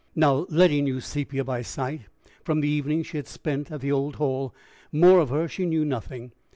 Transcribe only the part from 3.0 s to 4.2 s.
she had spent at the old